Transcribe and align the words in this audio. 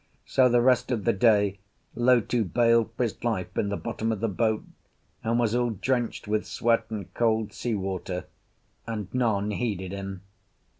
So 0.25 0.49
the 0.49 0.63
rest 0.63 0.89
of 0.89 1.03
the 1.03 1.13
day 1.13 1.59
Lotu 1.95 2.43
bailed 2.43 2.89
for 2.97 3.03
his 3.03 3.23
life 3.23 3.55
in 3.55 3.69
the 3.69 3.77
bottom 3.77 4.11
of 4.11 4.19
the 4.19 4.27
boat, 4.27 4.63
and 5.23 5.37
was 5.37 5.53
all 5.53 5.69
drenched 5.69 6.27
with 6.27 6.47
sweat 6.47 6.85
and 6.89 7.13
cold 7.13 7.53
sea 7.53 7.75
water; 7.75 8.25
and 8.87 9.13
none 9.13 9.51
heeded 9.51 9.91
him. 9.91 10.23